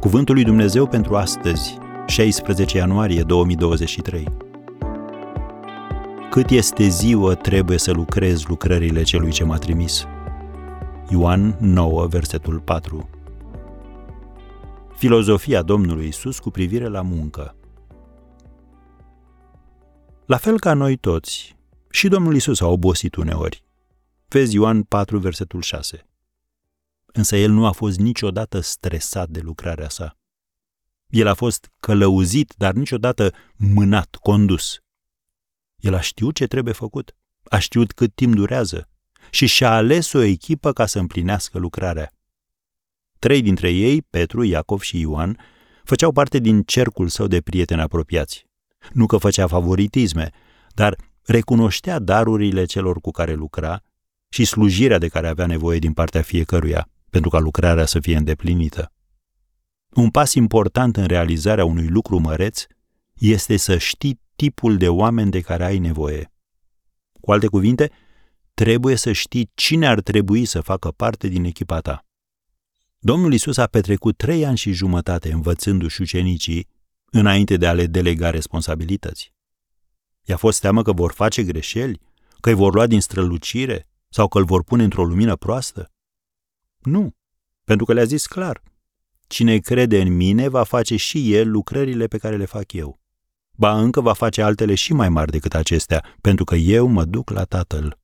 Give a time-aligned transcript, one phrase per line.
[0.00, 4.26] Cuvântul lui Dumnezeu pentru astăzi, 16 ianuarie 2023.
[6.30, 10.04] Cât este ziua, trebuie să lucrez lucrările celui ce m-a trimis.
[11.08, 13.08] Ioan 9, versetul 4.
[14.96, 17.56] Filozofia Domnului Isus cu privire la muncă.
[20.26, 21.56] La fel ca noi toți,
[21.90, 23.64] și Domnul Isus a obosit uneori.
[24.28, 26.08] Vezi Ioan 4, versetul 6
[27.18, 30.18] însă el nu a fost niciodată stresat de lucrarea sa.
[31.06, 34.78] El a fost călăuzit, dar niciodată mânat, condus.
[35.76, 38.88] El a știut ce trebuie făcut, a știut cât timp durează
[39.30, 42.12] și și-a ales o echipă ca să împlinească lucrarea.
[43.18, 45.38] Trei dintre ei, Petru, Iacov și Ioan,
[45.84, 48.46] făceau parte din cercul său de prieteni apropiați.
[48.92, 50.30] Nu că făcea favoritisme,
[50.74, 53.82] dar recunoștea darurile celor cu care lucra
[54.28, 58.92] și slujirea de care avea nevoie din partea fiecăruia pentru ca lucrarea să fie îndeplinită.
[59.88, 62.64] Un pas important în realizarea unui lucru măreț
[63.14, 66.32] este să știi tipul de oameni de care ai nevoie.
[67.20, 67.90] Cu alte cuvinte,
[68.54, 72.06] trebuie să știi cine ar trebui să facă parte din echipa ta.
[72.98, 76.68] Domnul Isus a petrecut trei ani și jumătate învățându-și ucenicii
[77.10, 79.32] înainte de a le delega responsabilități.
[80.24, 82.00] I-a fost teamă că vor face greșeli,
[82.40, 85.92] că îi vor lua din strălucire sau că îl vor pune într-o lumină proastă?
[86.78, 87.16] Nu,
[87.64, 88.62] pentru că le-a zis clar.
[89.26, 93.00] Cine crede în mine va face și el lucrările pe care le fac eu.
[93.50, 97.30] Ba încă va face altele și mai mari decât acestea, pentru că eu mă duc
[97.30, 97.98] la Tatăl.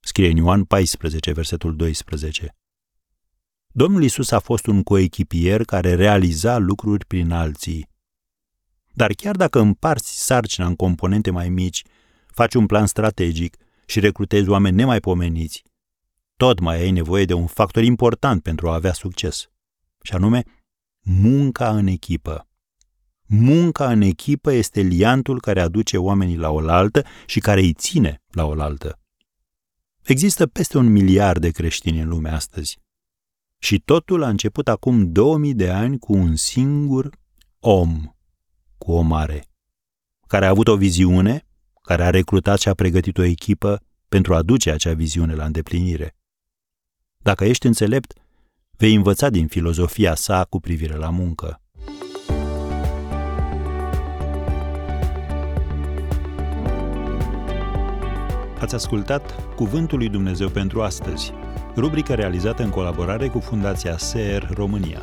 [0.00, 2.56] Scrie în Ioan 14, versetul 12.
[3.66, 7.88] Domnul Isus a fost un coechipier care realiza lucruri prin alții.
[8.92, 11.82] Dar chiar dacă împarți sarcina în componente mai mici,
[12.26, 13.56] faci un plan strategic
[13.86, 15.62] și recrutezi oameni nemaipomeniți,
[16.42, 19.50] tot mai ai nevoie de un factor important pentru a avea succes,
[20.02, 20.44] și anume
[21.00, 22.48] munca în echipă.
[23.26, 28.44] Munca în echipă este liantul care aduce oamenii la oaltă și care îi ține la
[28.44, 29.00] oaltă.
[30.02, 32.78] Există peste un miliard de creștini în lume astăzi.
[33.58, 37.10] Și totul a început acum 2000 de ani cu un singur
[37.58, 38.16] om,
[38.78, 39.48] cu o mare,
[40.26, 41.46] care a avut o viziune,
[41.82, 46.16] care a recrutat și a pregătit o echipă pentru a duce acea viziune la îndeplinire.
[47.22, 48.12] Dacă ești înțelept,
[48.76, 51.60] vei învăța din filozofia sa cu privire la muncă.
[58.60, 61.32] Ați ascultat Cuvântul lui Dumnezeu pentru astăzi,
[61.76, 65.02] rubrica realizată în colaborare cu Fundația SER România.